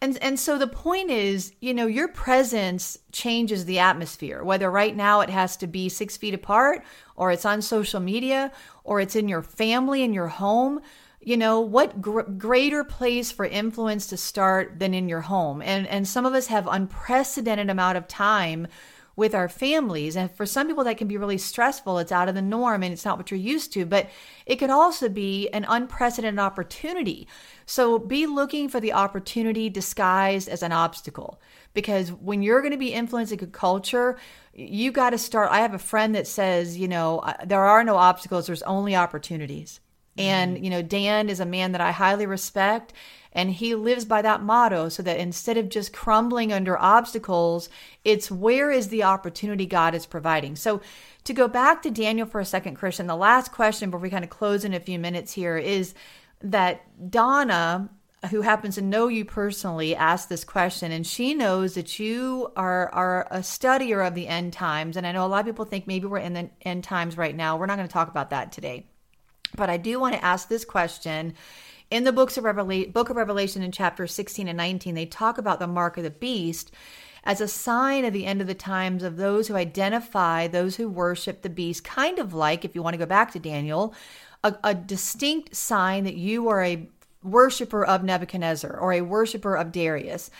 [0.00, 4.42] And and so the point is, you know, your presence changes the atmosphere.
[4.42, 6.82] Whether right now it has to be six feet apart,
[7.14, 8.50] or it's on social media,
[8.82, 10.80] or it's in your family in your home.
[11.24, 15.62] You know what gr- greater place for influence to start than in your home?
[15.62, 18.66] And and some of us have unprecedented amount of time
[19.14, 20.16] with our families.
[20.16, 21.98] And for some people, that can be really stressful.
[21.98, 24.08] It's out of the norm and it's not what you're used to, but
[24.46, 27.28] it could also be an unprecedented opportunity.
[27.66, 31.40] So be looking for the opportunity disguised as an obstacle.
[31.74, 34.18] Because when you're going to be influencing a culture,
[34.54, 35.50] you got to start.
[35.50, 39.80] I have a friend that says, you know, there are no obstacles, there's only opportunities.
[40.18, 40.64] And, mm-hmm.
[40.64, 42.92] you know, Dan is a man that I highly respect.
[43.32, 47.70] And he lives by that motto so that instead of just crumbling under obstacles,
[48.04, 50.54] it's where is the opportunity God is providing.
[50.54, 50.82] So
[51.24, 54.24] to go back to Daniel for a second, Christian, the last question before we kind
[54.24, 55.94] of close in a few minutes here is
[56.42, 57.88] that Donna,
[58.30, 62.90] who happens to know you personally, asked this question, and she knows that you are
[62.90, 64.98] are a studier of the end times.
[64.98, 67.34] And I know a lot of people think maybe we're in the end times right
[67.34, 67.56] now.
[67.56, 68.86] We're not going to talk about that today.
[69.56, 71.34] But I do want to ask this question.
[71.90, 75.36] In the books of Revela- book of Revelation in chapter 16 and 19, they talk
[75.36, 76.72] about the mark of the beast
[77.24, 80.88] as a sign of the end of the times of those who identify those who
[80.88, 83.94] worship the beast, kind of like, if you want to go back to Daniel,
[84.42, 86.88] a, a distinct sign that you are a
[87.22, 90.30] worshiper of Nebuchadnezzar or a worshiper of Darius.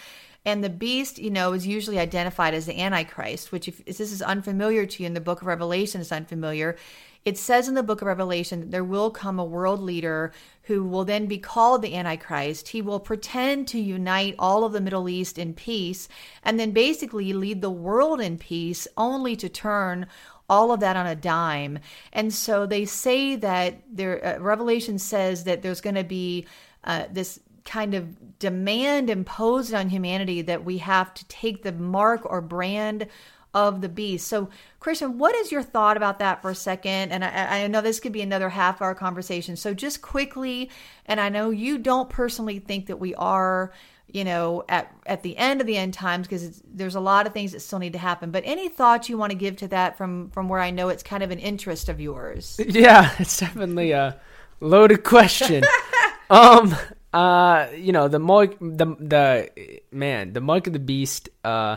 [0.45, 4.21] And the beast, you know, is usually identified as the Antichrist, which, if, this is
[4.21, 6.77] unfamiliar to you in the book of Revelation, is unfamiliar.
[7.25, 10.33] It says in the book of Revelation that there will come a world leader
[10.63, 12.69] who will then be called the Antichrist.
[12.69, 16.09] He will pretend to unite all of the Middle East in peace
[16.43, 20.07] and then basically lead the world in peace, only to turn
[20.49, 21.79] all of that on a dime.
[22.13, 26.47] And so they say that there, uh, Revelation says that there's going to be
[26.85, 32.23] uh, this kind of demand imposed on humanity that we have to take the mark
[32.25, 33.07] or brand
[33.55, 34.27] of the beast.
[34.29, 34.49] So,
[34.81, 37.13] Christian, what is your thought about that for a second?
[37.13, 39.57] And I, I know this could be another half hour conversation.
[39.57, 40.71] So, just quickly,
[41.07, 43.73] and I know you don't personally think that we are,
[44.09, 47.33] you know, at at the end of the end times because there's a lot of
[47.33, 48.31] things that still need to happen.
[48.31, 51.03] But any thoughts you want to give to that from from where I know it's
[51.03, 52.59] kind of an interest of yours?
[52.59, 54.19] Yeah, it's definitely a
[54.61, 55.65] loaded question.
[56.31, 56.75] um,
[57.13, 61.77] uh, you know, the mark, the the man, the mark of the beast, uh,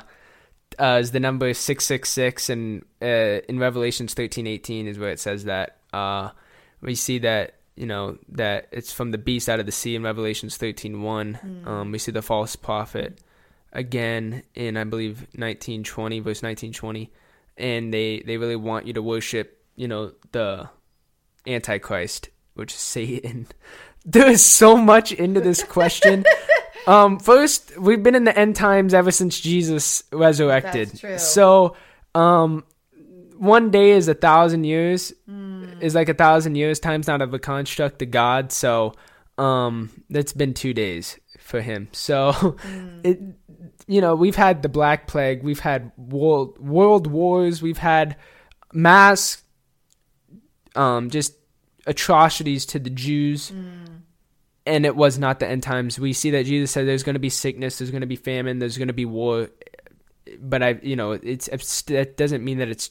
[0.80, 5.12] uh is the number six six six, and uh, in Revelations thirteen eighteen is where
[5.12, 5.78] it says that.
[5.94, 6.30] Uh,
[6.82, 10.04] we see that you know that it's from the beast out of the sea in
[10.04, 11.40] Revelations thirteen one.
[11.44, 11.68] Mm.
[11.68, 13.20] Um, we see the false prophet
[13.74, 17.12] again in I believe nineteen twenty verse nineteen twenty,
[17.58, 20.70] and they they really want you to worship you know the
[21.46, 23.48] antichrist, which is Satan.
[24.08, 26.26] There is so much into this question.
[26.88, 30.90] um, first, we've been in the end times ever since Jesus resurrected.
[30.90, 31.18] That's true.
[31.18, 31.76] So,
[32.14, 32.64] um,
[33.38, 35.82] one day is a thousand years mm.
[35.82, 38.52] is like a thousand years times not of a construct of God.
[38.52, 38.94] So
[39.38, 41.90] um that's been two days for him.
[41.92, 43.02] So mm.
[43.06, 43.22] it
[43.88, 48.16] you know, we've had the Black Plague, we've had world world wars, we've had
[48.74, 49.44] mass
[50.76, 51.34] um just
[51.86, 53.52] atrocities to the Jews.
[53.52, 54.02] Mm.
[54.66, 56.00] And it was not the end times.
[56.00, 58.60] We see that Jesus said there's going to be sickness, there's going to be famine,
[58.60, 59.50] there's going to be war.
[60.40, 62.90] But I, you know, it's, it's that doesn't mean that it's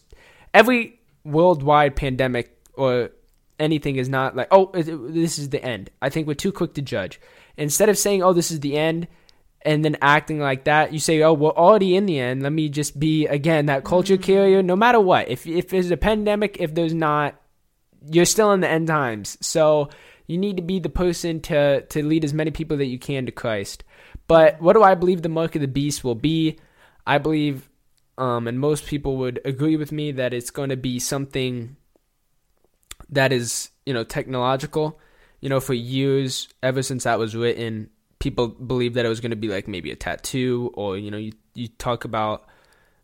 [0.53, 3.11] every worldwide pandemic or
[3.59, 5.91] anything is not like, oh, this is the end.
[6.01, 7.21] I think we're too quick to judge.
[7.57, 9.09] Instead of saying, oh, this is the end,
[9.63, 12.43] and then acting like that, you say, oh, we're already in the end.
[12.43, 14.23] Let me just be, again, that culture mm-hmm.
[14.23, 15.29] carrier no matter what.
[15.29, 17.35] If, if there's a pandemic, if there's not,
[18.11, 19.39] you're still in the end times.
[19.41, 19.89] So
[20.27, 23.27] you need to be the person to, to lead as many people that you can
[23.27, 23.85] to Christ.
[24.27, 26.59] But what do I believe the mark of the beast will be?
[27.07, 27.69] I believe
[28.17, 31.77] um, and most people would agree with me that it's going to be something
[33.11, 35.01] that is, you know, technological.
[35.41, 39.31] You know, for years, ever since that was written, people believed that it was going
[39.31, 42.47] to be like maybe a tattoo, or you know, you you talk about.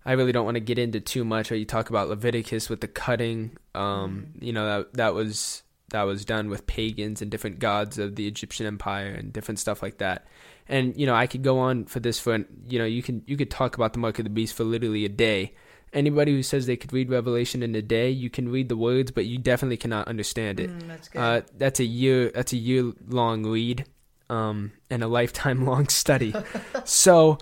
[0.02, 2.80] I really don't want to get into too much, or you talk about Leviticus with
[2.80, 3.58] the cutting.
[3.74, 4.44] Um, mm-hmm.
[4.44, 8.26] you know, that that was that was done with pagans and different gods of the
[8.26, 10.26] Egyptian Empire and different stuff like that
[10.70, 12.36] and you know I could go on for this for
[12.68, 15.04] you know you can you could talk about the mark of the beast for literally
[15.04, 15.52] a day.
[15.92, 19.10] Anybody who says they could read Revelation in a day, you can read the words,
[19.10, 20.70] but you definitely cannot understand it.
[20.70, 22.30] Mm, that's, uh, that's a year.
[22.32, 23.84] That's a year long read,
[24.30, 26.32] um, and a lifetime long study.
[26.84, 27.38] so,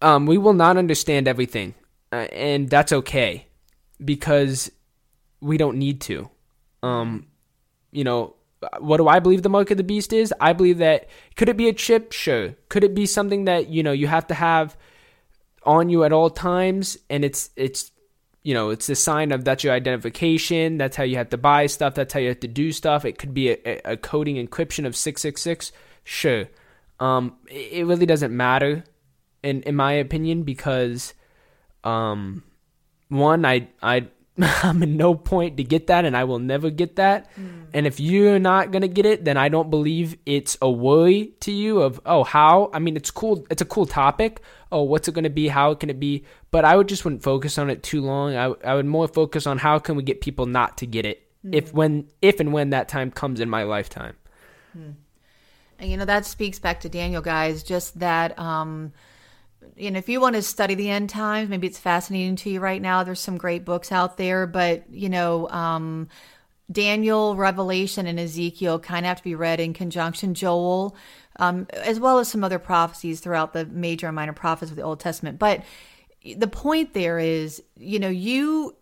[0.00, 1.74] um, we will not understand everything,
[2.10, 3.46] uh, and that's okay,
[4.02, 4.72] because
[5.42, 6.30] we don't need to.
[6.82, 7.26] Um,
[7.96, 8.34] you know,
[8.78, 10.32] what do I believe the mark of the beast is?
[10.40, 12.12] I believe that could it be a chip?
[12.12, 12.54] Sure.
[12.68, 14.76] Could it be something that you know you have to have
[15.62, 17.90] on you at all times, and it's it's
[18.42, 20.78] you know it's a sign of that's your identification.
[20.78, 21.94] That's how you have to buy stuff.
[21.94, 23.04] That's how you have to do stuff.
[23.04, 25.72] It could be a, a coding encryption of six six six.
[26.04, 26.46] Sure.
[27.00, 28.84] Um, it really doesn't matter,
[29.42, 31.14] in in my opinion, because
[31.84, 32.42] um,
[33.08, 34.08] one I I
[34.62, 37.34] I'm in no point to get that, and I will never get that.
[37.36, 37.66] Mm.
[37.72, 41.52] And if you're not gonna get it, then I don't believe it's a worry to
[41.52, 42.70] you of oh how.
[42.72, 43.46] I mean, it's cool.
[43.50, 44.42] It's a cool topic.
[44.70, 45.48] Oh, what's it gonna be?
[45.48, 46.24] How can it be?
[46.50, 48.36] But I would just wouldn't focus on it too long.
[48.36, 51.26] I I would more focus on how can we get people not to get it
[51.44, 51.54] mm.
[51.54, 54.16] if when if and when that time comes in my lifetime.
[54.76, 54.94] Mm.
[55.78, 57.62] And you know that speaks back to Daniel, guys.
[57.62, 58.38] Just that.
[58.38, 58.92] um
[59.76, 62.60] you know, if you want to study the end times, maybe it's fascinating to you
[62.60, 63.04] right now.
[63.04, 66.08] There's some great books out there, but you know, um,
[66.70, 70.34] Daniel, Revelation, and Ezekiel kind of have to be read in conjunction.
[70.34, 70.96] Joel,
[71.38, 74.82] um, as well as some other prophecies throughout the major and minor prophets of the
[74.82, 75.38] Old Testament.
[75.38, 75.64] But
[76.36, 78.74] the point there is, you know, you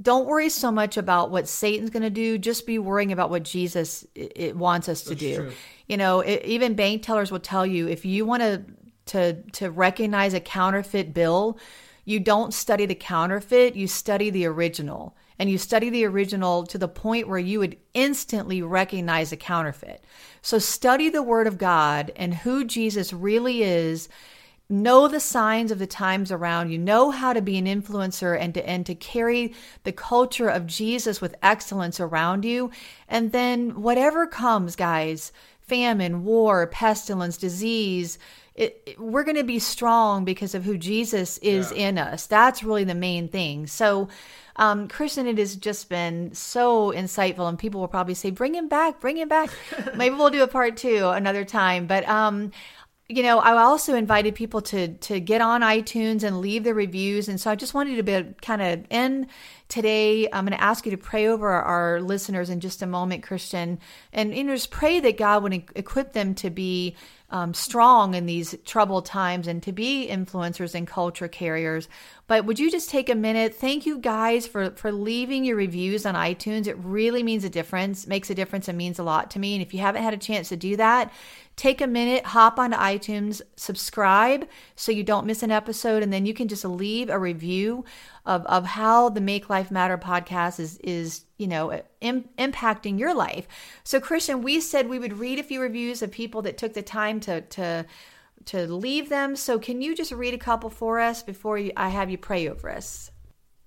[0.00, 2.38] don't worry so much about what Satan's going to do.
[2.38, 5.36] Just be worrying about what Jesus it, wants us to That's do.
[5.36, 5.52] True.
[5.88, 8.64] You know, it, even bank tellers will tell you if you want to
[9.06, 11.58] to to recognize a counterfeit bill,
[12.04, 15.16] you don't study the counterfeit, you study the original.
[15.38, 20.04] And you study the original to the point where you would instantly recognize a counterfeit.
[20.42, 24.08] So study the word of God and who Jesus really is.
[24.68, 26.78] Know the signs of the times around you.
[26.78, 31.20] Know how to be an influencer and to and to carry the culture of Jesus
[31.20, 32.70] with excellence around you.
[33.08, 38.18] And then whatever comes, guys, famine, war, pestilence, disease,
[38.54, 41.88] it, it, we're going to be strong because of who Jesus is yeah.
[41.88, 42.26] in us.
[42.26, 43.66] That's really the main thing.
[43.66, 44.08] So,
[44.56, 48.68] um, Christian, it has just been so insightful, and people will probably say, "Bring him
[48.68, 49.50] back, bring him back."
[49.96, 51.88] Maybe we'll do a part two another time.
[51.88, 52.52] But um,
[53.08, 57.28] you know, I also invited people to to get on iTunes and leave their reviews,
[57.28, 59.26] and so I just wanted to be kind of end
[59.68, 60.26] today.
[60.32, 63.78] I'm going to ask you to pray over our, listeners in just a moment, Christian,
[64.12, 66.96] and you just pray that God would equip them to be
[67.28, 71.88] um, strong in these troubled times and to be influencers and culture carriers.
[72.26, 73.54] But would you just take a minute?
[73.54, 76.66] Thank you guys for for leaving your reviews on iTunes.
[76.66, 79.54] It really means a difference, makes a difference, and means a lot to me.
[79.54, 81.12] And if you haven't had a chance to do that,
[81.56, 86.26] take a minute, hop onto iTunes, subscribe so you don't miss an episode, and then
[86.26, 87.84] you can just leave a review.
[88.26, 93.14] of, of how the Make Life Matter podcast is, is you know, Im- impacting your
[93.14, 93.46] life.
[93.84, 96.82] So, Christian, we said we would read a few reviews of people that took the
[96.82, 97.84] time to, to,
[98.46, 99.36] to leave them.
[99.36, 102.48] So, can you just read a couple for us before you, I have you pray
[102.48, 103.10] over us?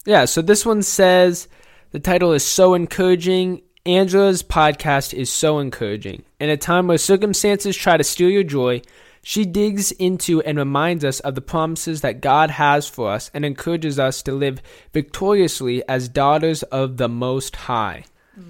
[0.05, 1.47] Yeah, so this one says
[1.91, 3.61] the title is So Encouraging.
[3.85, 6.23] Angela's podcast is so encouraging.
[6.39, 8.83] In a time where circumstances try to steal your joy,
[9.23, 13.43] she digs into and reminds us of the promises that God has for us and
[13.43, 14.61] encourages us to live
[14.93, 18.05] victoriously as daughters of the Most High.
[18.39, 18.43] Mm.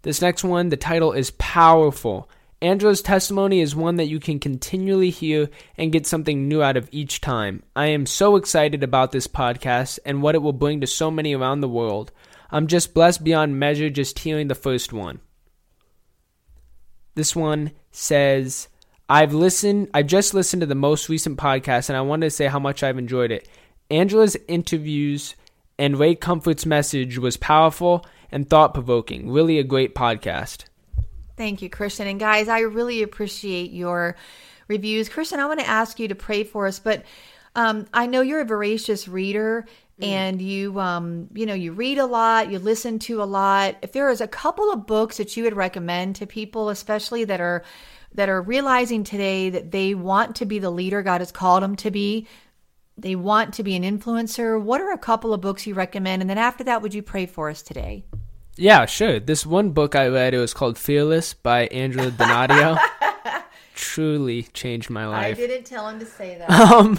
[0.00, 2.28] This next one, the title is Powerful.
[2.62, 6.88] Angela's testimony is one that you can continually hear and get something new out of
[6.90, 7.62] each time.
[7.76, 11.34] I am so excited about this podcast and what it will bring to so many
[11.36, 12.12] around the world.
[12.50, 15.20] I'm just blessed beyond measure just hearing the first one.
[17.16, 18.68] This one says,
[19.08, 22.46] I've listened, I've just listened to the most recent podcast and I wanted to say
[22.46, 23.48] how much I've enjoyed it.
[23.90, 25.34] Angela's interviews
[25.78, 29.30] and Ray Comfort's message was powerful and thought provoking.
[29.30, 30.64] Really a great podcast.
[31.38, 32.06] Thank you, Christian.
[32.06, 34.16] And guys, I really appreciate your
[34.68, 35.08] reviews.
[35.08, 37.02] Christian, I want to ask you to pray for us, but
[37.54, 39.66] um, I know you're a voracious reader
[40.00, 40.06] mm.
[40.06, 43.92] and you um, you know you read a lot you listen to a lot if
[43.92, 47.62] there is a couple of books that you would recommend to people especially that are
[48.16, 51.76] that are realizing today that they want to be the leader God has called them
[51.76, 52.26] to be.
[52.98, 54.60] They want to be an influencer.
[54.60, 56.22] What are a couple of books you recommend?
[56.22, 58.06] And then after that, would you pray for us today?
[58.56, 59.20] Yeah, sure.
[59.20, 62.78] This one book I read, it was called Fearless by Angela Donadio.
[63.74, 65.36] Truly changed my life.
[65.36, 66.50] I didn't tell him to say that.
[66.72, 66.98] Um,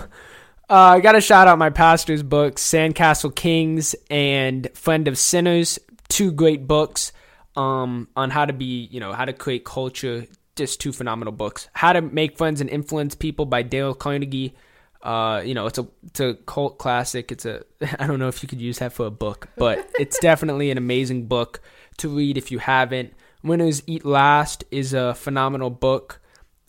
[0.69, 5.79] uh, I got to shout out my pastor's books, Sandcastle Kings and Friend of Sinners.
[6.09, 7.11] Two great books
[7.55, 10.25] um, on how to be, you know, how to create culture
[10.57, 11.69] just two phenomenal books.
[11.71, 14.55] How to Make Friends and Influence People by Dale Carnegie.
[15.01, 17.31] Uh, you know, it's a it's a cult classic.
[17.31, 17.63] It's a
[17.99, 20.77] I don't know if you could use that for a book, but it's definitely an
[20.77, 21.61] amazing book
[21.97, 23.13] to read if you haven't.
[23.43, 26.19] Winners Eat Last is a phenomenal book.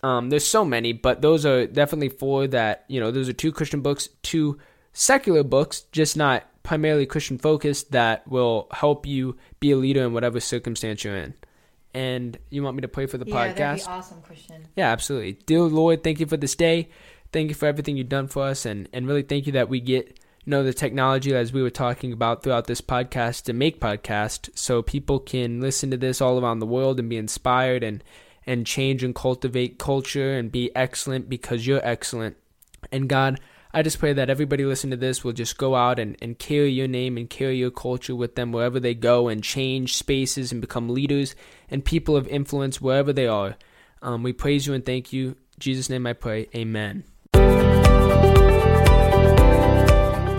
[0.03, 3.11] Um, there's so many, but those are definitely four that you know.
[3.11, 4.59] Those are two Christian books, two
[4.93, 10.13] secular books, just not primarily Christian focused that will help you be a leader in
[10.13, 11.35] whatever circumstance you're in
[11.95, 13.57] and you want me to pray for the yeah, podcast?
[13.57, 14.69] That'd be awesome, Christian.
[14.77, 15.33] Yeah, absolutely.
[15.47, 16.89] Dear Lord, thank you for this day.
[17.33, 19.81] Thank you for everything you've done for us, and and really thank you that we
[19.81, 20.07] get
[20.45, 24.51] you know the technology as we were talking about throughout this podcast to make podcast,
[24.55, 28.03] so people can listen to this all around the world and be inspired and
[28.49, 32.35] and change and cultivate culture and be excellent because you're excellent.
[32.91, 33.39] And God,
[33.75, 36.71] I just pray that everybody listening to this will just go out and, and carry
[36.71, 40.63] your name and carry your culture with them wherever they go and change spaces and
[40.63, 41.37] become leaders
[41.69, 43.57] and people of influence wherever they are.
[44.01, 45.29] Um, we praise you and thank you.
[45.29, 46.49] In Jesus' name I pray.
[46.55, 47.05] Amen.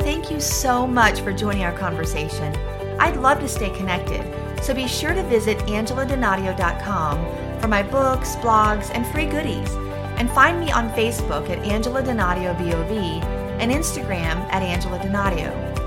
[0.01, 2.55] Thank you so much for joining our conversation.
[2.99, 4.23] I'd love to stay connected,
[4.63, 9.69] so be sure to visit angeladonadio.com for my books, blogs, and free goodies.
[10.17, 13.23] And find me on Facebook at Angela Donadio BOV
[13.59, 15.79] and Instagram at Angela Donadio.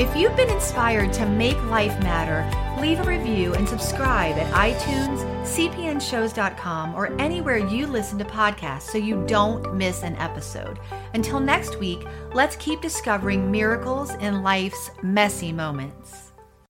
[0.00, 2.48] If you've been inspired to make life matter,
[2.80, 8.96] leave a review and subscribe at iTunes, cpnshows.com, or anywhere you listen to podcasts so
[8.96, 10.78] you don't miss an episode.
[11.12, 16.19] Until next week, let's keep discovering miracles in life's messy moments.